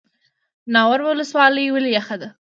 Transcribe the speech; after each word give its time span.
ناور 0.73 0.99
ولسوالۍ 1.07 1.65
ولې 1.71 1.89
یخه 1.97 2.15
ده؟ 2.21 2.29